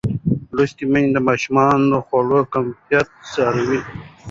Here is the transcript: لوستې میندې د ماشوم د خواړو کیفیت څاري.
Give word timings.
لوستې 0.55 0.83
میندې 0.91 1.09
د 1.13 1.17
ماشوم 1.27 1.79
د 1.91 1.93
خواړو 2.05 2.39
کیفیت 2.53 3.07
څاري. 3.31 3.79